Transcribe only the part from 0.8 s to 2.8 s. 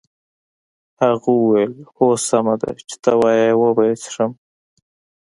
هغه وویل هو سمه ده